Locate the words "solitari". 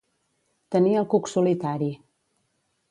1.35-1.93